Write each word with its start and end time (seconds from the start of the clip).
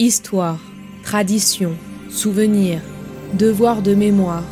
Histoire, 0.00 0.58
tradition, 1.04 1.78
souvenir, 2.10 2.82
devoir 3.36 3.80
de 3.80 3.94
mémoire. 3.94 4.42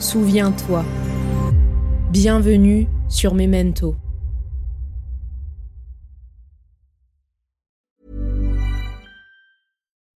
Souviens-toi. 0.00 0.84
Bienvenue 2.10 2.88
sur 3.08 3.32
Memento. 3.32 3.96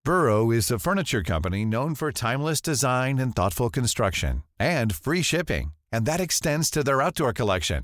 Burrow 0.03 0.51
is 0.51 0.69
a 0.69 0.77
furniture 0.77 1.23
company 1.23 1.63
known 1.63 1.95
for 1.95 2.11
timeless 2.11 2.59
design 2.59 3.19
and 3.19 3.33
thoughtful 3.33 3.69
construction 3.69 4.43
and 4.59 4.93
free 4.93 5.21
shipping, 5.21 5.71
and 5.93 6.05
that 6.05 6.19
extends 6.19 6.69
to 6.69 6.83
their 6.83 7.01
outdoor 7.01 7.31
collection. 7.31 7.83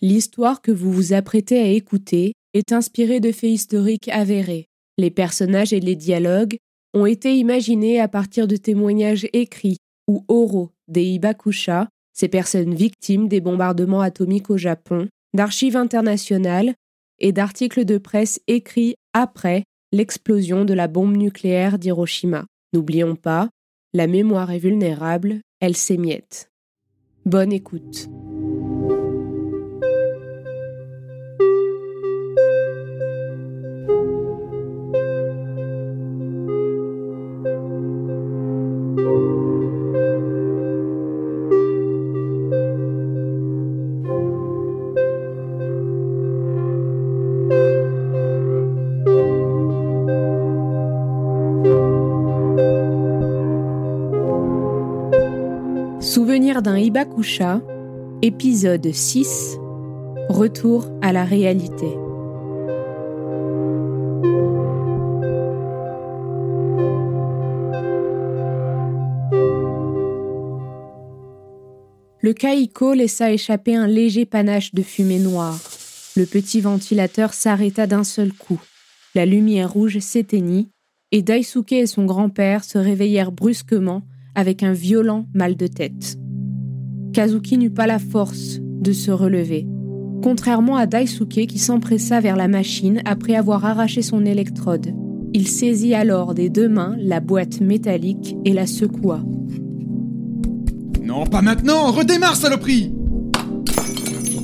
L'histoire 0.00 0.62
que 0.62 0.70
vous 0.70 0.92
vous 0.92 1.12
apprêtez 1.12 1.58
à 1.58 1.68
écouter 1.68 2.34
est 2.54 2.72
inspirée 2.72 3.20
de 3.20 3.32
faits 3.32 3.50
historiques 3.50 4.08
avérés. 4.08 4.66
Les 4.96 5.10
personnages 5.10 5.72
et 5.72 5.80
les 5.80 5.96
dialogues 5.96 6.56
ont 6.94 7.06
été 7.06 7.36
imaginés 7.36 8.00
à 8.00 8.08
partir 8.08 8.46
de 8.46 8.56
témoignages 8.56 9.28
écrits 9.32 9.78
ou 10.06 10.24
oraux 10.28 10.70
des 10.86 11.04
Hibakusha, 11.04 11.88
ces 12.12 12.28
personnes 12.28 12.74
victimes 12.74 13.28
des 13.28 13.40
bombardements 13.40 14.00
atomiques 14.00 14.50
au 14.50 14.56
Japon, 14.56 15.08
d'archives 15.34 15.76
internationales 15.76 16.74
et 17.18 17.32
d'articles 17.32 17.84
de 17.84 17.98
presse 17.98 18.40
écrits 18.46 18.94
après 19.12 19.64
l'explosion 19.92 20.64
de 20.64 20.74
la 20.74 20.88
bombe 20.88 21.16
nucléaire 21.16 21.78
d'Hiroshima. 21.78 22.46
N'oublions 22.72 23.16
pas, 23.16 23.50
la 23.92 24.06
mémoire 24.06 24.50
est 24.50 24.58
vulnérable, 24.58 25.40
elle 25.60 25.76
s'émiette. 25.76 26.50
Bonne 27.24 27.52
écoute. 27.52 28.08
Épisode 58.22 58.92
6 58.92 59.56
Retour 60.30 60.86
à 61.02 61.12
la 61.12 61.24
réalité. 61.24 61.86
Le 72.20 72.32
Kaiko 72.32 72.94
laissa 72.94 73.32
échapper 73.32 73.76
un 73.76 73.86
léger 73.86 74.24
panache 74.24 74.72
de 74.72 74.82
fumée 74.82 75.18
noire. 75.18 75.58
Le 76.16 76.24
petit 76.24 76.60
ventilateur 76.62 77.34
s'arrêta 77.34 77.86
d'un 77.86 78.04
seul 78.04 78.32
coup. 78.32 78.60
La 79.14 79.26
lumière 79.26 79.72
rouge 79.72 79.98
s'éteignit 79.98 80.68
et 81.12 81.20
Daisuke 81.20 81.72
et 81.72 81.86
son 81.86 82.06
grand-père 82.06 82.64
se 82.64 82.78
réveillèrent 82.78 83.32
brusquement 83.32 84.02
avec 84.34 84.62
un 84.62 84.72
violent 84.72 85.26
mal 85.34 85.56
de 85.56 85.66
tête. 85.66 86.17
Kazuki 87.12 87.58
n'eut 87.58 87.70
pas 87.70 87.86
la 87.86 87.98
force 87.98 88.58
de 88.60 88.92
se 88.92 89.10
relever, 89.10 89.66
contrairement 90.22 90.76
à 90.76 90.86
Daisuke 90.86 91.46
qui 91.46 91.58
s'empressa 91.58 92.20
vers 92.20 92.36
la 92.36 92.48
machine 92.48 93.00
après 93.04 93.34
avoir 93.34 93.64
arraché 93.64 94.02
son 94.02 94.24
électrode. 94.24 94.94
Il 95.34 95.46
saisit 95.46 95.94
alors 95.94 96.34
des 96.34 96.48
deux 96.48 96.68
mains 96.68 96.96
la 96.98 97.20
boîte 97.20 97.60
métallique 97.60 98.36
et 98.44 98.52
la 98.52 98.66
secoua. 98.66 99.20
Non, 101.02 101.26
pas 101.26 101.42
maintenant 101.42 101.90
Redémarre, 101.90 102.36
saloperie 102.36 102.92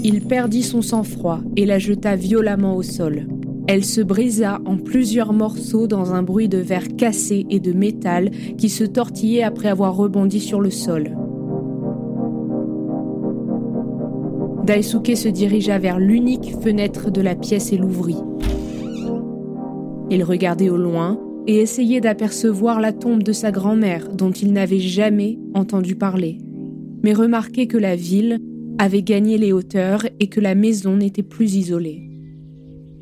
Il 0.02 0.22
perdit 0.22 0.62
son 0.62 0.82
sang-froid 0.82 1.40
et 1.56 1.66
la 1.66 1.78
jeta 1.78 2.16
violemment 2.16 2.76
au 2.76 2.82
sol. 2.82 3.26
Elle 3.66 3.84
se 3.84 4.02
brisa 4.02 4.60
en 4.66 4.76
plusieurs 4.76 5.32
morceaux 5.32 5.86
dans 5.86 6.12
un 6.12 6.22
bruit 6.22 6.48
de 6.48 6.58
verre 6.58 6.96
cassé 6.96 7.46
et 7.48 7.60
de 7.60 7.72
métal 7.72 8.30
qui 8.58 8.68
se 8.68 8.84
tortillait 8.84 9.42
après 9.42 9.68
avoir 9.68 9.96
rebondi 9.96 10.40
sur 10.40 10.60
le 10.60 10.70
sol. 10.70 11.16
Daisuke 14.64 15.14
se 15.14 15.28
dirigea 15.28 15.78
vers 15.78 15.98
l'unique 15.98 16.54
fenêtre 16.62 17.10
de 17.10 17.20
la 17.20 17.34
pièce 17.34 17.70
et 17.74 17.76
l'ouvrit. 17.76 18.16
Il 20.10 20.24
regardait 20.24 20.70
au 20.70 20.78
loin 20.78 21.20
et 21.46 21.56
essayait 21.56 22.00
d'apercevoir 22.00 22.80
la 22.80 22.94
tombe 22.94 23.22
de 23.22 23.32
sa 23.32 23.50
grand-mère 23.50 24.08
dont 24.08 24.30
il 24.30 24.54
n'avait 24.54 24.80
jamais 24.80 25.38
entendu 25.52 25.96
parler, 25.96 26.38
mais 27.02 27.12
remarquait 27.12 27.66
que 27.66 27.76
la 27.76 27.94
ville 27.94 28.38
avait 28.78 29.02
gagné 29.02 29.36
les 29.36 29.52
hauteurs 29.52 30.06
et 30.18 30.28
que 30.28 30.40
la 30.40 30.54
maison 30.54 30.96
n'était 30.96 31.22
plus 31.22 31.56
isolée. 31.56 32.08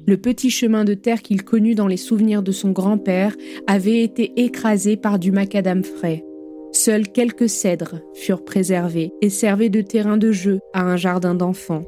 Le 0.04 0.16
petit 0.16 0.50
chemin 0.50 0.82
de 0.82 0.94
terre 0.94 1.22
qu'il 1.22 1.44
connut 1.44 1.76
dans 1.76 1.86
les 1.86 1.96
souvenirs 1.96 2.42
de 2.42 2.50
son 2.50 2.72
grand-père 2.72 3.36
avait 3.68 4.02
été 4.02 4.32
écrasé 4.36 4.96
par 4.96 5.20
du 5.20 5.30
macadam 5.30 5.84
frais. 5.84 6.24
Seuls 6.72 7.08
quelques 7.12 7.50
cèdres 7.50 8.00
furent 8.14 8.44
préservés 8.44 9.12
et 9.20 9.28
servaient 9.28 9.68
de 9.68 9.82
terrain 9.82 10.16
de 10.16 10.32
jeu 10.32 10.60
à 10.72 10.82
un 10.82 10.96
jardin 10.96 11.34
d'enfants. 11.34 11.84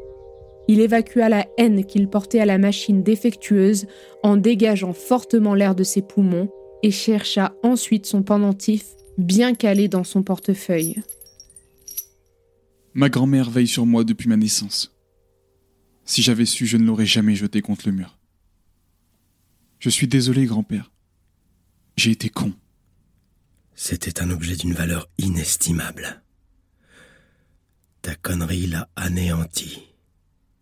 Il 0.69 0.81
évacua 0.81 1.29
la 1.29 1.47
haine 1.59 1.85
qu'il 1.85 2.09
portait 2.09 2.41
à 2.41 2.47
la 2.47 2.59
machine 2.59 3.03
défectueuse 3.03 3.87
en 4.23 4.37
dégageant 4.37 4.93
fortement 4.93 5.55
l'air 5.55 5.75
de 5.75 5.85
ses 5.85 6.03
poumons 6.03 6.51
et 6.83 6.91
chercha 6.91 7.55
ensuite 7.63 8.07
son 8.07 8.23
pendentif 8.23 8.85
bien 9.17 9.55
calé 9.55 9.89
dans 9.89 10.05
son 10.05 10.23
portefeuille. 10.23 11.03
Ma 12.93 13.09
grand-mère 13.09 13.51
veille 13.51 13.67
sur 13.67 13.87
moi 13.87 14.05
depuis 14.05 14.29
ma 14.29 14.37
naissance. 14.37 14.95
Si 16.05 16.23
j'avais 16.23 16.45
su, 16.45 16.67
je 16.67 16.77
ne 16.77 16.85
l'aurais 16.85 17.07
jamais 17.07 17.35
jeté 17.35 17.63
contre 17.63 17.89
le 17.89 17.95
mur. 17.95 18.19
Je 19.79 19.89
suis 19.89 20.07
désolé, 20.07 20.45
grand-père. 20.45 20.93
J'ai 21.97 22.11
été 22.11 22.29
con. 22.29 22.53
C'était 23.75 24.23
un 24.23 24.31
objet 24.31 24.57
d'une 24.57 24.73
valeur 24.73 25.09
inestimable. 25.19 26.23
Ta 28.03 28.15
connerie 28.15 28.67
l'a 28.67 28.89
anéanti. 28.97 29.83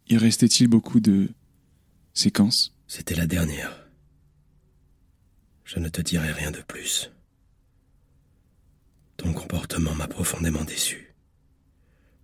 Y 0.09 0.17
restait-il 0.17 0.69
beaucoup 0.69 1.01
de 1.01 1.29
séquences? 2.15 2.75
C'était 2.87 3.15
la 3.15 3.27
dernière. 3.27 3.87
Je 5.65 5.79
ne 5.79 5.89
te 5.89 6.01
dirai 6.01 6.33
rien 6.33 6.51
de 6.51 6.61
plus. 6.63 7.11
Ton 9.17 9.33
comportement 9.33 9.95
m'a 9.95 10.09
profondément 10.09 10.65
déçu. 10.65 11.15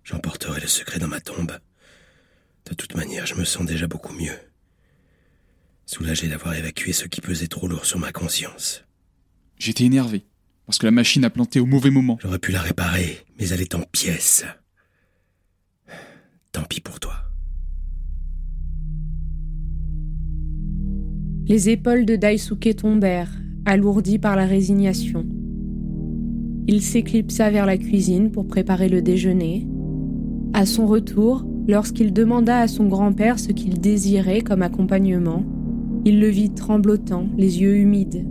J'emporterai 0.05 0.61
le 0.61 0.67
secret 0.67 0.99
dans 0.99 1.09
ma 1.09 1.21
tombe. 1.21 1.59
De 2.65 2.75
toute 2.75 2.95
manière, 2.95 3.27
je 3.27 3.35
me 3.35 3.45
sens 3.45 3.67
déjà 3.67 3.87
beaucoup 3.87 4.15
mieux. 4.15 4.39
Soulagé 5.87 6.29
d'avoir 6.29 6.55
évacué 6.55 6.93
ce 6.93 7.07
qui 7.07 7.21
pesait 7.21 7.47
trop 7.47 7.69
lourd 7.69 7.87
sur 7.87 7.99
ma 7.99 8.13
conscience. 8.13 8.85
J'étais 9.59 9.85
énervé, 9.85 10.25
parce 10.69 10.77
que 10.77 10.85
la 10.85 10.93
machine 10.93 11.25
a 11.25 11.31
planté 11.31 11.61
au 11.61 11.65
mauvais 11.65 11.89
moment. 11.89 12.19
J'aurais 12.21 12.39
pu 12.39 12.53
la 12.53 12.61
réparer, 12.61 13.17
mais 13.41 13.49
elle 13.49 13.63
est 13.63 13.75
en 13.75 13.81
pièces. 13.91 14.45
Tant 16.53 16.65
pis 16.65 16.83
pour 16.83 17.01
toi. 17.01 17.15
Les 21.47 21.71
épaules 21.71 22.05
de 22.05 22.17
Daisuke 22.17 22.77
tombèrent, 22.77 23.33
alourdies 23.65 24.19
par 24.19 24.37
la 24.37 24.45
résignation. 24.45 25.25
Il 26.67 26.83
s'éclipsa 26.83 27.49
vers 27.49 27.65
la 27.65 27.79
cuisine 27.79 28.31
pour 28.31 28.47
préparer 28.47 28.91
le 28.91 29.01
déjeuner, 29.01 29.67
À 30.53 30.67
son 30.67 30.87
retour, 30.87 31.47
lorsqu'il 31.67 32.13
demanda 32.13 32.59
à 32.59 32.69
son 32.69 32.89
grand-père 32.89 33.39
ce 33.39 33.53
qu'il 33.53 33.81
désirait 33.81 34.43
comme 34.43 34.61
accompagnement, 34.61 35.47
il 36.05 36.21
le 36.21 36.29
vit 36.29 36.51
tremblotant, 36.51 37.27
les 37.39 37.63
yeux 37.63 37.77
humides. 37.79 38.27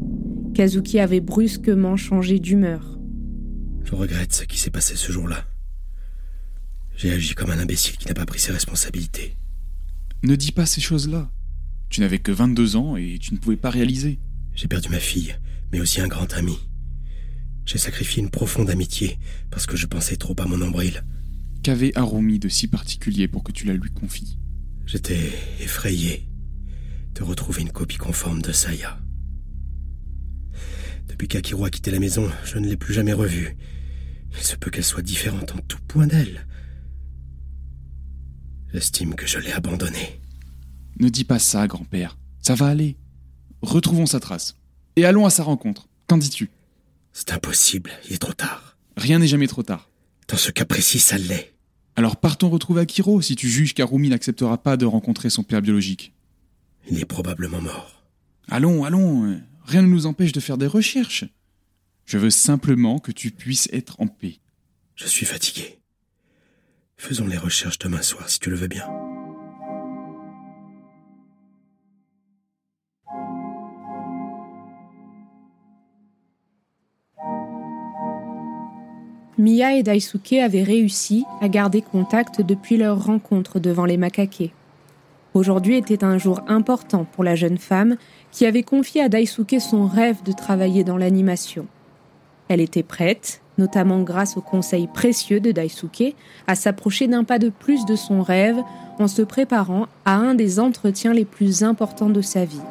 Kazuki 0.58 0.98
avait 1.00 1.20
brusquement 1.20 1.98
changé 1.98 2.40
d'humeur. 2.40 2.98
Je 3.84 3.94
regrette 3.94 4.34
ce 4.34 4.44
qui 4.44 4.58
s'est 4.58 4.72
passé 4.72 4.96
ce 4.96 5.12
jour-là. 5.12 5.46
J'ai 6.96 7.12
agi 7.12 7.36
comme 7.36 7.52
un 7.52 7.60
imbécile 7.60 7.96
qui 7.98 8.08
n'a 8.08 8.16
pas 8.16 8.26
pris 8.26 8.40
ses 8.40 8.54
responsabilités. 8.54 9.38
Ne 10.24 10.36
dis 10.36 10.52
pas 10.52 10.66
ces 10.66 10.82
choses-là. 10.82 11.32
Tu 11.90 12.02
n'avais 12.02 12.18
que 12.18 12.32
22 12.32 12.76
ans 12.76 12.98
et 12.98 13.20
tu 13.22 13.36
ne 13.36 13.38
pouvais 13.38 13.56
pas 13.56 13.70
réaliser. 13.70 14.18
J'ai 14.56 14.68
perdu 14.68 14.90
ma 14.90 15.00
fille, 15.00 15.36
mais 15.72 15.80
aussi 15.80 16.02
un 16.02 16.08
grand 16.08 16.34
ami. 16.34 16.58
J'ai 17.68 17.78
sacrifié 17.78 18.24
une 18.24 18.32
profonde 18.32 18.72
amitié 18.72 19.20
parce 19.52 19.68
que 19.68 19.78
je 19.78 19.86
pensais 19.86 20.16
trop 20.16 20.36
à 20.40 20.48
mon 20.48 20.58
nombril. 20.58 21.04
Qu'avait 21.62 21.96
Harumi 21.96 22.40
de 22.40 22.50
si 22.50 22.68
particulier 22.68 23.28
pour 23.28 23.44
que 23.44 23.52
tu 23.52 23.68
la 23.68 23.76
lui 23.76 23.92
confies? 23.92 24.40
J'étais 24.88 25.34
effrayé 25.60 26.28
de 27.14 27.22
retrouver 27.22 27.62
une 27.62 27.72
copie 27.72 27.98
conforme 27.98 28.42
de 28.42 28.52
Saya. 28.52 28.98
Depuis 31.08 31.28
qu'Akiro 31.28 31.66
a 31.66 31.70
quitté 31.70 31.92
la 31.92 32.00
maison, 32.00 32.30
je 32.44 32.58
ne 32.58 32.68
l'ai 32.68 32.78
plus 32.78 32.94
jamais 32.94 33.14
revue. 33.14 33.58
Il 34.32 34.44
se 34.44 34.56
peut 34.56 34.70
qu'elle 34.70 34.84
soit 34.84 35.02
différente 35.02 35.54
en 35.56 35.60
tout 35.68 35.80
point 35.88 36.08
d'elle. 36.08 36.46
J'estime 38.74 39.16
que 39.16 39.26
je 39.26 39.40
l'ai 39.40 39.52
abandonnée. 39.54 40.20
Ne 41.00 41.10
dis 41.10 41.24
pas 41.24 41.40
ça, 41.40 41.68
grand-père. 41.68 42.18
Ça 42.42 42.56
va 42.56 42.68
aller. 42.68 42.98
Retrouvons 43.62 44.06
sa 44.06 44.20
trace. 44.20 44.58
Et 44.96 45.06
allons 45.06 45.26
à 45.26 45.30
sa 45.30 45.44
rencontre. 45.44 45.88
Qu'en 46.08 46.18
dis-tu? 46.18 46.50
C'est 47.14 47.32
impossible, 47.32 47.92
il 48.08 48.14
est 48.14 48.20
trop 48.20 48.34
tard. 48.34 48.78
Rien 48.96 49.20
n'est 49.20 49.28
jamais 49.28 49.48
trop 49.48 49.64
tard. 49.64 49.90
Dans 50.28 50.38
ce 50.38 50.52
cas 50.52 50.66
précis, 50.66 51.00
ça 51.00 51.18
l'est. 51.18 51.54
Alors 51.96 52.18
partons 52.18 52.50
retrouver 52.50 52.82
Akiro 52.82 53.22
si 53.22 53.36
tu 53.36 53.50
juges 53.50 53.74
qu'Arumi 53.74 54.10
n'acceptera 54.10 54.62
pas 54.62 54.78
de 54.78 54.86
rencontrer 54.86 55.30
son 55.32 55.44
père 55.44 55.62
biologique. 55.62 56.14
Il 56.92 57.00
est 57.00 57.06
probablement 57.06 57.62
mort. 57.62 58.04
Allons, 58.50 58.84
allons. 58.86 59.40
Rien 59.68 59.82
ne 59.82 59.88
nous 59.88 60.06
empêche 60.06 60.32
de 60.32 60.40
faire 60.40 60.58
des 60.58 60.66
recherches. 60.66 61.26
Je 62.06 62.18
veux 62.18 62.30
simplement 62.30 63.00
que 63.00 63.12
tu 63.12 63.32
puisses 63.32 63.68
être 63.74 64.00
en 64.00 64.08
paix. 64.08 64.40
Je 64.96 65.06
suis 65.06 65.26
fatigué. 65.26 65.80
Faisons 66.96 67.28
les 67.28 67.38
recherches 67.38 67.78
demain 67.78 68.02
soir 68.02 68.30
si 68.30 68.40
tu 68.40 68.50
le 68.50 68.56
veux 68.56 68.70
bien. 68.70 68.88
Mia 79.38 79.76
et 79.76 79.84
Daisuke 79.84 80.34
avaient 80.34 80.64
réussi 80.64 81.26
à 81.42 81.50
garder 81.50 81.82
contact 81.82 82.42
depuis 82.42 82.78
leur 82.78 83.04
rencontre 83.04 83.60
devant 83.60 83.86
les 83.86 83.98
macaquets. 83.98 84.54
Aujourd'hui 85.34 85.76
était 85.76 86.04
un 86.04 86.18
jour 86.18 86.42
important 86.48 87.04
pour 87.04 87.24
la 87.24 87.36
jeune 87.36 87.60
femme 87.60 87.98
qui 88.32 88.46
avait 88.46 88.64
confié 88.64 89.02
à 89.02 89.10
Daisuke 89.10 89.58
son 89.60 89.88
rêve 89.88 90.24
de 90.24 90.32
travailler 90.32 90.84
dans 90.84 90.98
l'animation. 90.98 91.66
Elle 92.50 92.62
était 92.62 92.84
prête, 92.84 93.42
notamment 93.58 94.02
grâce 94.02 94.38
au 94.38 94.42
conseil 94.42 94.88
précieux 94.88 95.40
de 95.40 95.52
Daisuke, 95.52 96.16
à 96.48 96.56
s'approcher 96.56 97.08
d'un 97.08 97.24
pas 97.24 97.40
de 97.40 97.50
plus 97.50 97.86
de 97.86 97.96
son 97.96 98.22
rêve 98.22 98.58
en 99.00 99.08
se 99.08 99.22
préparant 99.22 99.88
à 100.06 100.16
un 100.16 100.36
des 100.36 100.60
entretiens 100.60 101.14
les 101.14 101.26
plus 101.26 101.64
importants 101.64 102.10
de 102.10 102.22
sa 102.22 102.46
vie, 102.46 102.62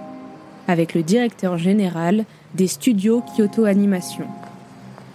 avec 0.68 0.94
le 0.94 1.02
directeur 1.02 1.58
général 1.58 2.24
des 2.54 2.68
studios 2.68 3.22
Kyoto 3.36 3.64
Animation. 3.64 4.26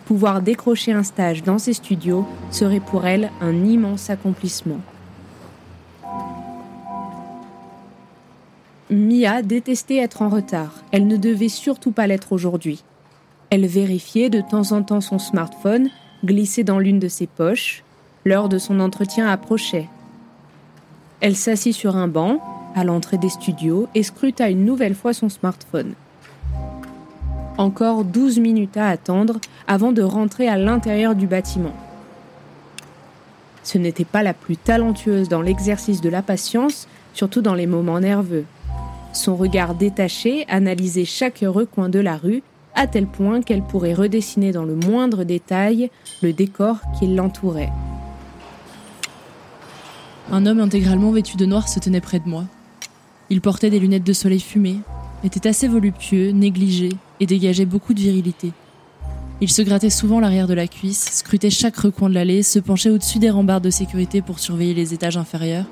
Pouvoir 0.06 0.42
décrocher 0.42 0.92
un 0.92 1.04
stage 1.04 1.44
dans 1.44 1.58
ces 1.58 1.74
studios 1.74 2.26
serait 2.52 2.80
pour 2.80 3.06
elle 3.06 3.32
un 3.42 3.66
immense 3.66 4.10
accomplissement. 4.10 4.82
Mia 8.92 9.42
détestait 9.42 9.96
être 9.96 10.22
en 10.22 10.28
retard. 10.28 10.74
Elle 10.92 11.08
ne 11.08 11.16
devait 11.16 11.48
surtout 11.48 11.92
pas 11.92 12.08
l'être 12.08 12.34
aujourd'hui. 12.34 12.84
Elle 13.50 13.66
vérifiait 13.66 14.30
de 14.30 14.42
temps 14.42 14.74
en 14.74 14.84
temps 14.84 15.00
son 15.00 15.18
smartphone, 15.18 15.90
glissé 16.26 16.66
dans 16.66 16.78
l'une 16.78 17.00
de 17.00 17.08
ses 17.08 17.26
poches. 17.26 17.86
L'heure 18.26 18.50
de 18.50 18.58
son 18.58 18.82
entretien 18.82 19.28
approchait. 19.28 19.88
Elle 21.22 21.38
s'assit 21.38 21.74
sur 21.74 21.96
un 21.96 22.10
banc, 22.10 22.42
à 22.76 22.84
l'entrée 22.84 23.18
des 23.18 23.30
studios, 23.30 23.88
et 23.96 24.04
scruta 24.04 24.50
une 24.50 24.66
nouvelle 24.66 24.96
fois 24.96 25.14
son 25.14 25.30
smartphone. 25.30 25.94
Encore 27.58 28.04
12 28.04 28.40
minutes 28.40 28.76
à 28.76 28.90
attendre 28.90 29.40
avant 29.68 29.94
de 29.94 30.02
rentrer 30.02 30.50
à 30.50 30.58
l'intérieur 30.58 31.16
du 31.16 31.28
bâtiment. 31.28 31.74
Ce 33.64 33.78
n'était 33.78 34.04
pas 34.04 34.22
la 34.22 34.34
plus 34.34 34.58
talentueuse 34.58 35.30
dans 35.30 35.42
l'exercice 35.42 36.02
de 36.02 36.10
la 36.10 36.22
patience, 36.22 36.90
surtout 37.14 37.42
dans 37.42 37.56
les 37.56 37.68
moments 37.68 38.02
nerveux. 38.02 38.44
Son 39.14 39.36
regard 39.36 39.76
détaché 39.76 40.46
analysait 40.48 41.06
chaque 41.06 41.44
recoin 41.46 41.90
de 41.90 42.00
la 42.00 42.18
rue, 42.18 42.44
à 42.76 42.88
tel 42.88 43.08
point 43.08 43.42
qu'elle 43.42 43.64
pourrait 43.64 43.94
redessiner 43.94 44.52
dans 44.52 44.64
le 44.64 44.76
moindre 44.76 45.24
détail 45.24 45.90
le 46.22 46.32
décor 46.32 46.78
qui 46.98 47.08
l'entourait. 47.08 47.72
Un 50.32 50.46
homme 50.46 50.62
intégralement 50.62 51.12
vêtu 51.12 51.36
de 51.36 51.46
noir 51.46 51.68
se 51.68 51.80
tenait 51.80 52.00
près 52.00 52.20
de 52.20 52.30
moi. 52.30 52.46
Il 53.30 53.42
portait 53.42 53.70
des 53.70 53.80
lunettes 53.80 54.06
de 54.06 54.14
soleil 54.14 54.40
fumées, 54.40 54.80
était 55.24 55.48
assez 55.48 55.68
voluptueux, 55.68 56.32
négligé 56.32 56.90
et 57.20 57.26
dégageait 57.26 57.66
beaucoup 57.66 57.94
de 57.94 58.00
virilité. 58.00 58.54
Il 59.42 59.52
se 59.52 59.62
grattait 59.62 59.90
souvent 59.90 60.20
l'arrière 60.20 60.48
de 60.48 60.54
la 60.54 60.68
cuisse, 60.68 61.18
scrutait 61.18 61.50
chaque 61.50 61.76
recoin 61.76 62.10
de 62.10 62.14
l'allée, 62.14 62.44
se 62.44 62.60
penchait 62.60 62.92
au-dessus 62.92 63.20
des 63.20 63.30
rambardes 63.30 63.64
de 63.64 63.70
sécurité 63.70 64.22
pour 64.22 64.40
surveiller 64.40 64.74
les 64.74 64.94
étages 64.94 65.18
inférieurs. 65.18 65.66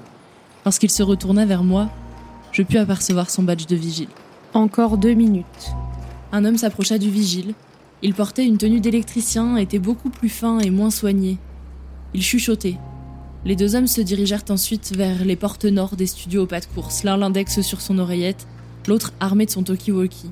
Lorsqu'il 0.65 0.89
se 0.89 1.03
retourna 1.03 1.45
vers 1.45 1.63
moi, 1.63 1.89
je 2.51 2.63
pus 2.63 2.77
apercevoir 2.77 3.29
son 3.29 3.43
badge 3.43 3.67
de 3.67 3.75
vigile. 3.75 4.09
Encore 4.53 4.97
deux 4.97 5.13
minutes. 5.13 5.71
Un 6.31 6.45
homme 6.45 6.57
s'approcha 6.57 6.97
du 6.97 7.09
vigile. 7.09 7.53
Il 8.01 8.13
portait 8.13 8.45
une 8.45 8.57
tenue 8.57 8.79
d'électricien, 8.79 9.57
était 9.57 9.79
beaucoup 9.79 10.09
plus 10.09 10.29
fin 10.29 10.59
et 10.59 10.69
moins 10.69 10.91
soigné. 10.91 11.37
Il 12.13 12.23
chuchotait. 12.23 12.77
Les 13.45 13.55
deux 13.55 13.75
hommes 13.75 13.87
se 13.87 14.01
dirigèrent 14.01 14.43
ensuite 14.49 14.93
vers 14.95 15.23
les 15.23 15.35
portes 15.35 15.65
nord 15.65 15.95
des 15.95 16.07
studios 16.07 16.43
au 16.43 16.45
pas 16.45 16.59
de 16.59 16.65
course, 16.65 17.03
l'un 17.03 17.17
l'index 17.17 17.61
sur 17.61 17.81
son 17.81 17.99
oreillette, 17.99 18.47
l'autre 18.87 19.13
armé 19.19 19.45
de 19.45 19.51
son 19.51 19.63
talkie-walkie. 19.63 20.31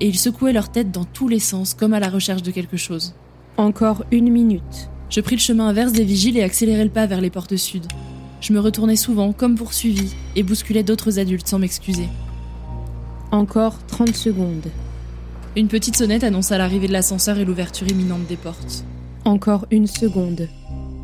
Et 0.00 0.06
ils 0.06 0.18
secouaient 0.18 0.52
leur 0.52 0.70
tête 0.70 0.90
dans 0.90 1.04
tous 1.04 1.28
les 1.28 1.38
sens, 1.38 1.74
comme 1.74 1.94
à 1.94 2.00
la 2.00 2.10
recherche 2.10 2.42
de 2.42 2.50
quelque 2.50 2.76
chose. 2.76 3.14
Encore 3.56 4.04
une 4.10 4.30
minute. 4.30 4.90
Je 5.08 5.20
pris 5.20 5.36
le 5.36 5.40
chemin 5.40 5.68
inverse 5.68 5.92
des 5.92 6.04
vigiles 6.04 6.36
et 6.36 6.42
accélérai 6.42 6.84
le 6.84 6.90
pas 6.90 7.06
vers 7.06 7.20
les 7.20 7.30
portes 7.30 7.56
sud. 7.56 7.86
Je 8.40 8.52
me 8.52 8.60
retournais 8.60 8.96
souvent, 8.96 9.32
comme 9.32 9.54
poursuivi, 9.54 10.14
et 10.34 10.42
bousculais 10.42 10.82
d'autres 10.82 11.18
adultes 11.18 11.48
sans 11.48 11.58
m'excuser. 11.58 12.08
Encore 13.32 13.78
30 13.86 14.14
secondes. 14.14 14.70
Une 15.56 15.68
petite 15.68 15.96
sonnette 15.96 16.22
annonça 16.22 16.58
l'arrivée 16.58 16.86
de 16.86 16.92
l'ascenseur 16.92 17.38
et 17.38 17.44
l'ouverture 17.44 17.88
imminente 17.88 18.26
des 18.26 18.36
portes. 18.36 18.84
Encore 19.24 19.66
une 19.70 19.86
seconde. 19.86 20.48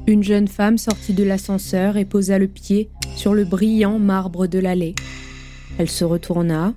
Une 0.07 0.23
jeune 0.23 0.49
femme 0.49 0.79
sortit 0.79 1.15
de 1.15 1.25
l'ascenseur 1.25 1.97
et 1.97 2.05
posa 2.05 2.39
le 2.39 2.49
pied 2.49 2.91
sur 3.17 3.35
le 3.35 3.45
brillant 3.45 3.99
marbre 3.99 4.47
de 4.47 4.59
l'allée. 4.59 4.95
Elle 5.79 5.91
se 5.91 6.05
retourna, 6.05 6.75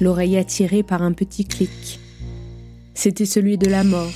l'oreille 0.00 0.36
attirée 0.36 0.82
par 0.82 1.02
un 1.02 1.12
petit 1.12 1.44
clic. 1.44 2.00
C'était 2.94 3.26
celui 3.26 3.56
de 3.58 3.68
la 3.68 3.84
mort. 3.84 4.12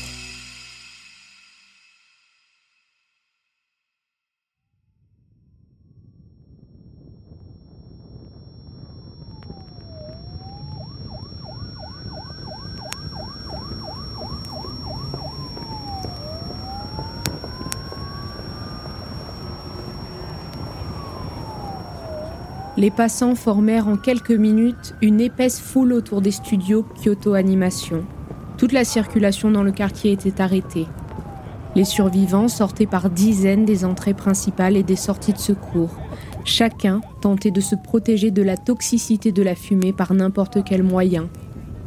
Les 22.80 22.90
passants 22.90 23.34
formèrent 23.34 23.88
en 23.88 23.98
quelques 23.98 24.30
minutes 24.30 24.94
une 25.02 25.20
épaisse 25.20 25.60
foule 25.60 25.92
autour 25.92 26.22
des 26.22 26.30
studios 26.30 26.86
Kyoto 26.94 27.34
Animation. 27.34 28.06
Toute 28.56 28.72
la 28.72 28.84
circulation 28.84 29.50
dans 29.50 29.62
le 29.62 29.70
quartier 29.70 30.12
était 30.12 30.40
arrêtée. 30.40 30.86
Les 31.76 31.84
survivants 31.84 32.48
sortaient 32.48 32.86
par 32.86 33.10
dizaines 33.10 33.66
des 33.66 33.84
entrées 33.84 34.14
principales 34.14 34.78
et 34.78 34.82
des 34.82 34.96
sorties 34.96 35.34
de 35.34 35.38
secours. 35.38 35.90
Chacun 36.46 37.02
tentait 37.20 37.50
de 37.50 37.60
se 37.60 37.74
protéger 37.74 38.30
de 38.30 38.42
la 38.42 38.56
toxicité 38.56 39.30
de 39.30 39.42
la 39.42 39.56
fumée 39.56 39.92
par 39.92 40.14
n'importe 40.14 40.64
quel 40.64 40.82
moyen. 40.82 41.28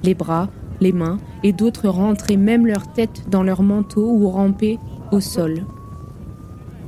Les 0.04 0.14
bras, 0.14 0.50
les 0.80 0.92
mains 0.92 1.18
et 1.42 1.54
d'autres 1.54 1.88
rentraient 1.88 2.38
même 2.38 2.68
leur 2.68 2.94
tête 2.94 3.28
dans 3.32 3.42
leur 3.42 3.64
manteau 3.64 4.12
ou 4.12 4.30
rampaient 4.30 4.78
au 5.12 5.20
sol. 5.20 5.66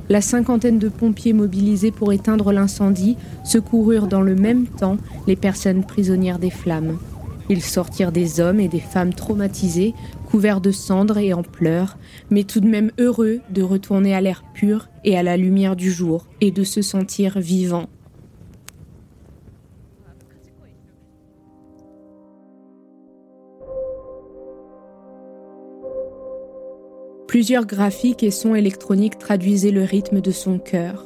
La 0.08 0.20
cinquantaine 0.20 0.78
de 0.78 0.88
pompiers 0.88 1.32
mobilisés 1.32 1.90
pour 1.90 2.12
éteindre 2.12 2.52
l'incendie 2.52 3.16
secoururent 3.44 4.06
dans 4.06 4.20
le 4.20 4.36
même 4.36 4.66
temps 4.66 4.98
les 5.26 5.36
personnes 5.36 5.84
prisonnières 5.84 6.38
des 6.38 6.50
flammes. 6.50 6.98
Ils 7.48 7.62
sortirent 7.62 8.12
des 8.12 8.40
hommes 8.40 8.60
et 8.60 8.68
des 8.68 8.80
femmes 8.80 9.14
traumatisés 9.14 9.94
couvert 10.26 10.60
de 10.60 10.72
cendres 10.72 11.18
et 11.18 11.32
en 11.32 11.42
pleurs, 11.42 11.96
mais 12.30 12.44
tout 12.44 12.60
de 12.60 12.68
même 12.68 12.90
heureux 12.98 13.40
de 13.50 13.62
retourner 13.62 14.14
à 14.14 14.20
l'air 14.20 14.44
pur 14.54 14.88
et 15.04 15.16
à 15.16 15.22
la 15.22 15.36
lumière 15.36 15.76
du 15.76 15.90
jour 15.90 16.26
et 16.40 16.50
de 16.50 16.64
se 16.64 16.82
sentir 16.82 17.38
vivant. 17.38 17.88
Plusieurs 27.36 27.66
graphiques 27.66 28.22
et 28.22 28.30
sons 28.30 28.54
électroniques 28.54 29.18
traduisaient 29.18 29.70
le 29.70 29.82
rythme 29.82 30.22
de 30.22 30.30
son 30.30 30.58
cœur. 30.58 31.04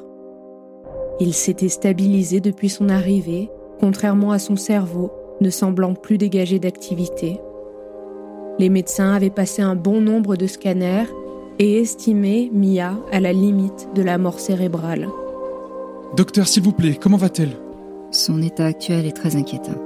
Il 1.18 1.34
s'était 1.34 1.68
stabilisé 1.68 2.38
depuis 2.38 2.68
son 2.68 2.88
arrivée, 2.88 3.50
contrairement 3.80 4.30
à 4.30 4.38
son 4.38 4.54
cerveau, 4.54 5.10
ne 5.40 5.50
semblant 5.50 5.94
plus 5.94 6.18
dégager 6.18 6.60
d'activité. 6.60 7.40
Les 8.60 8.68
médecins 8.68 9.12
avaient 9.12 9.28
passé 9.28 9.60
un 9.60 9.74
bon 9.74 10.00
nombre 10.00 10.36
de 10.36 10.46
scanners 10.46 11.08
et 11.58 11.80
estimé 11.80 12.48
Mia 12.54 12.94
à 13.10 13.18
la 13.18 13.32
limite 13.32 13.88
de 13.96 14.02
la 14.02 14.16
mort 14.16 14.38
cérébrale. 14.38 15.08
Docteur, 16.16 16.46
s'il 16.46 16.62
vous 16.62 16.70
plaît, 16.70 16.94
comment 16.94 17.16
va-t-elle? 17.16 17.56
Son 18.12 18.40
état 18.40 18.66
actuel 18.66 19.04
est 19.04 19.16
très 19.16 19.34
inquiétant. 19.34 19.82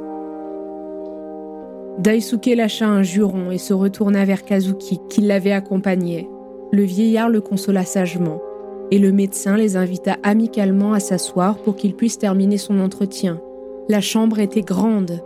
Daisuke 2.01 2.55
lâcha 2.55 2.87
un 2.87 3.03
juron 3.03 3.51
et 3.51 3.57
se 3.57 3.73
retourna 3.73 4.27
vers 4.27 4.45
Kazuki, 4.45 5.01
qui 5.09 5.23
l'avait 5.23 5.53
accompagné. 5.53 6.29
Le 6.75 6.83
vieillard 6.83 7.29
le 7.29 7.41
consola 7.41 7.85
sagement, 7.85 8.41
et 8.91 8.99
le 8.99 9.13
médecin 9.13 9.57
les 9.57 9.77
invita 9.77 10.17
amicalement 10.25 10.93
à 10.93 10.99
s'asseoir 10.99 11.57
pour 11.59 11.77
qu'ils 11.77 11.95
puissent 11.95 12.19
terminer 12.19 12.59
son 12.59 12.81
entretien. 12.81 13.41
La 13.89 14.01
chambre 14.01 14.41
était 14.41 14.63
grande. 14.63 15.21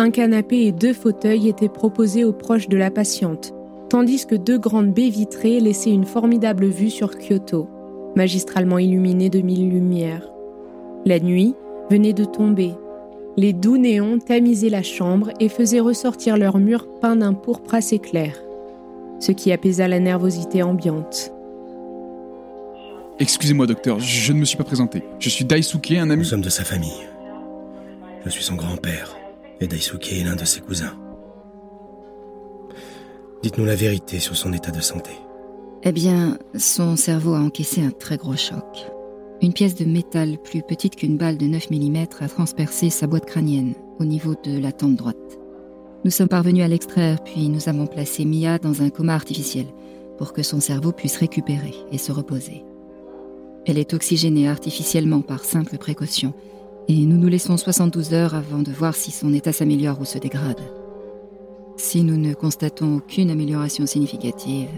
Un 0.00 0.10
canapé 0.10 0.66
et 0.66 0.72
deux 0.72 0.92
fauteuils 0.92 1.48
étaient 1.48 1.68
proposés 1.68 2.24
aux 2.24 2.32
proches 2.32 2.68
de 2.68 2.76
la 2.76 2.90
patiente, 2.90 3.54
tandis 3.88 4.26
que 4.26 4.34
deux 4.34 4.58
grandes 4.58 4.92
baies 4.92 5.08
vitrées 5.08 5.60
laissaient 5.60 5.92
une 5.92 6.04
formidable 6.04 6.66
vue 6.66 6.90
sur 6.90 7.16
Kyoto, 7.16 7.68
magistralement 8.16 8.78
illuminée 8.78 9.30
de 9.30 9.40
mille 9.40 9.70
lumières. 9.70 10.28
La 11.06 11.20
nuit 11.20 11.54
venait 11.92 12.12
de 12.12 12.24
tomber, 12.24 12.72
les 13.36 13.52
doux 13.52 13.78
néons 13.78 14.18
tamisaient 14.18 14.68
la 14.68 14.82
chambre 14.82 15.30
et 15.38 15.48
faisaient 15.48 15.78
ressortir 15.78 16.36
leurs 16.36 16.58
murs 16.58 16.88
peints 17.00 17.14
d'un 17.14 17.34
pourpre 17.34 17.76
assez 17.76 18.00
clair, 18.00 18.34
ce 19.18 19.32
qui 19.32 19.52
apaisa 19.52 19.88
la 19.88 20.00
nervosité 20.00 20.62
ambiante. 20.62 21.32
Excusez-moi, 23.18 23.66
docteur, 23.66 23.98
je 23.98 24.32
ne 24.32 24.38
me 24.38 24.44
suis 24.44 24.56
pas 24.56 24.64
présenté. 24.64 25.02
Je 25.18 25.28
suis 25.28 25.44
Daisuke, 25.44 25.92
un 25.92 26.10
ami. 26.10 26.22
Nous 26.22 26.28
sommes 26.28 26.40
de 26.40 26.50
sa 26.50 26.64
famille. 26.64 27.08
Je 28.24 28.30
suis 28.30 28.44
son 28.44 28.54
grand-père, 28.54 29.16
et 29.60 29.66
Daisuke 29.66 30.12
est 30.12 30.24
l'un 30.24 30.36
de 30.36 30.44
ses 30.44 30.60
cousins. 30.60 30.94
Dites-nous 33.42 33.64
la 33.64 33.74
vérité 33.74 34.18
sur 34.18 34.36
son 34.36 34.52
état 34.52 34.70
de 34.70 34.80
santé. 34.80 35.10
Eh 35.84 35.92
bien, 35.92 36.38
son 36.56 36.96
cerveau 36.96 37.34
a 37.34 37.40
encaissé 37.40 37.82
un 37.82 37.90
très 37.90 38.16
gros 38.16 38.36
choc. 38.36 38.86
Une 39.40 39.52
pièce 39.52 39.76
de 39.76 39.84
métal 39.84 40.38
plus 40.38 40.62
petite 40.62 40.96
qu'une 40.96 41.16
balle 41.16 41.38
de 41.38 41.46
9 41.46 41.70
mm 41.70 42.06
a 42.20 42.28
transpercé 42.28 42.90
sa 42.90 43.06
boîte 43.06 43.26
crânienne, 43.26 43.74
au 44.00 44.04
niveau 44.04 44.34
de 44.42 44.58
la 44.58 44.72
tempe 44.72 44.96
droite. 44.96 45.38
Nous 46.04 46.10
sommes 46.10 46.28
parvenus 46.28 46.64
à 46.64 46.68
l'extraire, 46.68 47.22
puis 47.24 47.48
nous 47.48 47.68
avons 47.68 47.86
placé 47.86 48.24
Mia 48.24 48.58
dans 48.58 48.82
un 48.82 48.90
coma 48.90 49.14
artificiel, 49.14 49.66
pour 50.16 50.32
que 50.32 50.42
son 50.42 50.60
cerveau 50.60 50.92
puisse 50.92 51.16
récupérer 51.16 51.74
et 51.90 51.98
se 51.98 52.12
reposer. 52.12 52.64
Elle 53.66 53.78
est 53.78 53.94
oxygénée 53.94 54.48
artificiellement 54.48 55.22
par 55.22 55.44
simple 55.44 55.76
précaution, 55.76 56.32
et 56.86 57.04
nous 57.04 57.18
nous 57.18 57.28
laissons 57.28 57.56
72 57.56 58.14
heures 58.14 58.34
avant 58.34 58.62
de 58.62 58.70
voir 58.70 58.94
si 58.94 59.10
son 59.10 59.34
état 59.34 59.52
s'améliore 59.52 60.00
ou 60.00 60.04
se 60.04 60.18
dégrade. 60.18 60.60
Si 61.76 62.02
nous 62.02 62.16
ne 62.16 62.32
constatons 62.32 62.96
aucune 62.96 63.30
amélioration 63.30 63.86
significative... 63.86 64.70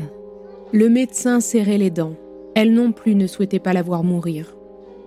Le 0.72 0.88
médecin 0.88 1.40
serrait 1.40 1.78
les 1.78 1.90
dents. 1.90 2.14
Elle 2.54 2.72
non 2.72 2.92
plus 2.92 3.16
ne 3.16 3.26
souhaitait 3.26 3.58
pas 3.58 3.72
la 3.72 3.82
voir 3.82 4.04
mourir. 4.04 4.54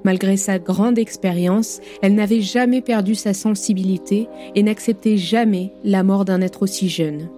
Malgré 0.04 0.38
sa 0.38 0.60
grande 0.60 0.98
expérience, 0.98 1.80
elle 2.02 2.16
n'avait 2.16 2.42
jamais 2.42 2.82
perdu 2.82 3.16
sa 3.16 3.34
sensibilité 3.34 4.28
et 4.56 4.64
n'acceptait 4.64 5.18
jamais 5.18 5.74
la 5.84 6.04
mort 6.04 6.26
d'un 6.26 6.42
être 6.42 6.64
aussi 6.64 6.90
jeune. 6.90 7.30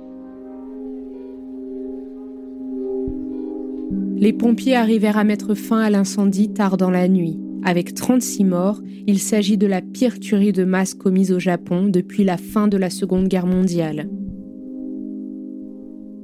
Les 4.17 4.34
pompiers 4.34 4.75
arrivèrent 4.75 5.17
à 5.17 5.24
mettre 5.24 5.53
fin 5.53 5.79
à 5.79 5.89
l'incendie 5.89 6.51
tard 6.51 6.77
dans 6.77 6.89
la 6.89 7.07
nuit. 7.07 7.39
Avec 7.63 7.93
36 7.93 8.43
morts, 8.43 8.81
il 9.07 9.19
s'agit 9.19 9.57
de 9.57 9.67
la 9.67 9.81
pire 9.81 10.19
tuerie 10.19 10.53
de 10.53 10.63
masse 10.63 10.93
commise 10.93 11.31
au 11.31 11.39
Japon 11.39 11.88
depuis 11.88 12.24
la 12.24 12.38
fin 12.38 12.67
de 12.67 12.77
la 12.77 12.89
Seconde 12.89 13.27
Guerre 13.27 13.48
mondiale. 13.48 14.10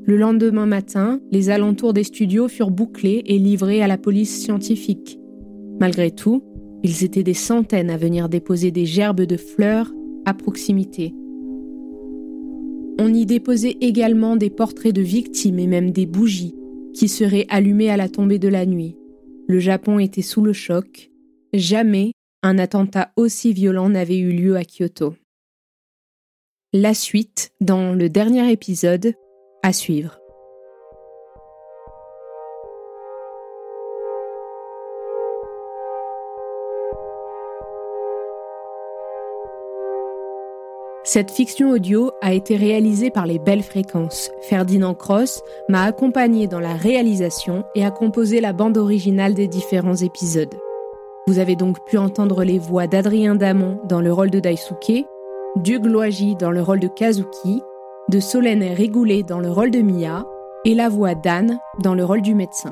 Le 0.03 0.17
lendemain 0.17 0.65
matin, 0.65 1.19
les 1.31 1.49
alentours 1.49 1.93
des 1.93 2.03
studios 2.03 2.47
furent 2.47 2.71
bouclés 2.71 3.21
et 3.25 3.37
livrés 3.37 3.83
à 3.83 3.87
la 3.87 3.97
police 3.97 4.41
scientifique. 4.41 5.20
Malgré 5.81 6.11
tout, 6.11 6.43
ils 6.83 7.03
étaient 7.03 7.23
des 7.23 7.33
centaines 7.33 7.89
à 7.89 7.97
venir 7.97 8.29
déposer 8.29 8.69
des 8.69 8.85
gerbes 8.85 9.21
de 9.21 9.35
fleurs 9.35 9.91
à 10.25 10.35
proximité. 10.35 11.11
On 12.99 13.11
y 13.11 13.25
déposait 13.25 13.77
également 13.81 14.35
des 14.35 14.51
portraits 14.51 14.93
de 14.93 15.01
victimes 15.01 15.57
et 15.57 15.65
même 15.65 15.89
des 15.89 16.05
bougies 16.05 16.55
qui 16.93 17.07
seraient 17.07 17.47
allumées 17.49 17.89
à 17.89 17.97
la 17.97 18.09
tombée 18.09 18.37
de 18.37 18.47
la 18.47 18.67
nuit. 18.67 18.95
Le 19.47 19.57
Japon 19.57 19.97
était 19.97 20.21
sous 20.21 20.43
le 20.43 20.53
choc. 20.53 21.09
Jamais 21.51 22.11
un 22.43 22.59
attentat 22.59 23.11
aussi 23.15 23.51
violent 23.51 23.89
n'avait 23.89 24.19
eu 24.19 24.33
lieu 24.33 24.57
à 24.57 24.63
Kyoto. 24.63 25.15
La 26.73 26.93
suite 26.93 27.53
dans 27.59 27.95
le 27.95 28.07
dernier 28.07 28.51
épisode 28.51 29.15
à 29.63 29.73
suivre. 29.73 30.20
Cette 41.13 41.31
fiction 41.31 41.71
audio 41.71 42.11
a 42.21 42.33
été 42.33 42.55
réalisée 42.55 43.09
par 43.09 43.25
les 43.25 43.37
Belles 43.37 43.63
Fréquences. 43.63 44.31
Ferdinand 44.43 44.93
Cross 44.93 45.43
m'a 45.67 45.83
accompagné 45.83 46.47
dans 46.47 46.61
la 46.61 46.75
réalisation 46.75 47.65
et 47.75 47.83
a 47.83 47.91
composé 47.91 48.39
la 48.39 48.53
bande 48.53 48.77
originale 48.77 49.33
des 49.33 49.49
différents 49.49 49.97
épisodes. 49.97 50.55
Vous 51.27 51.39
avez 51.39 51.57
donc 51.57 51.85
pu 51.85 51.97
entendre 51.97 52.45
les 52.45 52.59
voix 52.59 52.87
d'Adrien 52.87 53.35
Damon 53.35 53.77
dans 53.89 53.99
le 53.99 54.13
rôle 54.13 54.29
de 54.29 54.39
Daisuke, 54.39 55.05
Duke 55.57 55.85
Loagi 55.85 56.37
dans 56.37 56.51
le 56.51 56.61
rôle 56.61 56.79
de 56.79 56.87
Kazuki 56.87 57.61
de 58.07 58.19
Solène 58.21 58.63
Régoulet 58.63 59.23
dans 59.23 59.41
le 59.41 59.51
rôle 59.51 59.71
de 59.71 59.81
Mia 59.81 60.25
et 60.63 60.75
la 60.75 60.87
voix 60.87 61.13
d'Anne 61.13 61.59
dans 61.83 61.93
le 61.93 62.05
rôle 62.05 62.21
du 62.21 62.35
médecin. 62.35 62.71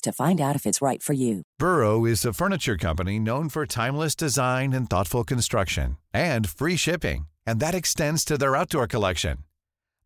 to 0.00 0.12
find 0.12 0.40
out 0.40 0.56
if 0.56 0.66
it's 0.66 0.82
right 0.82 1.02
for 1.02 1.12
you. 1.12 1.42
Burrow 1.58 2.04
is 2.04 2.24
a 2.24 2.32
furniture 2.32 2.76
company 2.76 3.18
known 3.18 3.48
for 3.48 3.66
timeless 3.66 4.14
design 4.14 4.72
and 4.72 4.88
thoughtful 4.88 5.24
construction 5.24 5.96
and 6.12 6.48
free 6.48 6.76
shipping, 6.76 7.26
and 7.46 7.60
that 7.60 7.74
extends 7.74 8.24
to 8.24 8.38
their 8.38 8.56
outdoor 8.56 8.86
collection. 8.86 9.38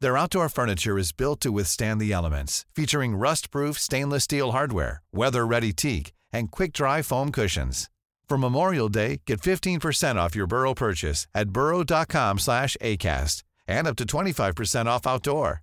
Their 0.01 0.17
outdoor 0.17 0.49
furniture 0.49 0.99
is 0.99 1.13
built 1.13 1.41
to 1.41 1.53
withstand 1.53 2.01
the 2.01 2.13
elements, 2.13 2.65
featuring 2.75 3.17
rust-proof 3.17 3.79
stainless 3.79 4.25
steel 4.25 4.53
hardware, 4.53 5.03
weather-ready 5.13 5.73
teak, 5.73 6.13
and 6.33 6.51
quick-dry 6.51 7.03
foam 7.03 7.31
cushions. 7.31 7.91
For 8.29 8.39
Memorial 8.39 8.89
Day, 8.89 9.21
get 9.27 9.41
15% 9.41 10.17
off 10.17 10.37
your 10.37 10.47
Burrow 10.47 10.73
purchase 10.73 11.27
at 11.35 11.51
burrow.com 11.51 12.39
slash 12.39 12.77
ACAST 12.81 13.43
and 13.67 13.87
up 13.89 13.97
to 13.97 14.05
25% 14.05 14.87
off 14.87 15.07
outdoor. 15.07 15.63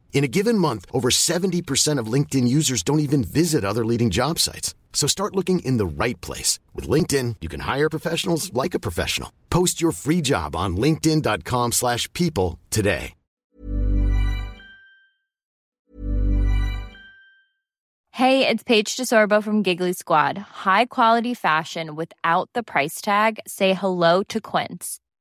In 0.13 0.23
a 0.23 0.33
given 0.37 0.57
month, 0.57 0.85
over 0.93 1.09
70% 1.09 1.97
of 1.97 2.13
LinkedIn 2.13 2.47
users 2.47 2.83
don't 2.83 2.99
even 2.99 3.23
visit 3.23 3.65
other 3.65 3.83
leading 3.83 4.11
job 4.11 4.37
sites. 4.37 4.75
So 4.93 5.07
start 5.07 5.35
looking 5.35 5.65
in 5.65 5.77
the 5.77 6.03
right 6.03 6.21
place. 6.21 6.59
With 6.75 6.87
LinkedIn, 6.87 7.37
you 7.41 7.49
can 7.49 7.61
hire 7.61 7.89
professionals 7.89 8.53
like 8.53 8.75
a 8.75 8.79
professional. 8.87 9.31
Post 9.49 9.81
your 9.81 9.93
free 9.93 10.21
job 10.21 10.55
on 10.55 10.77
linkedin.com 10.77 11.71
slash 11.71 12.07
people 12.13 12.59
today. 12.69 13.13
Hey, 18.13 18.45
it's 18.45 18.61
Paige 18.61 18.97
DeSorbo 18.97 19.41
from 19.41 19.63
Giggly 19.63 19.93
Squad. 19.93 20.37
High 20.37 20.85
quality 20.87 21.33
fashion 21.33 21.95
without 21.95 22.49
the 22.53 22.61
price 22.61 22.99
tag. 22.99 23.39
Say 23.47 23.73
hello 23.73 24.21
to 24.23 24.41
Quince. 24.41 24.99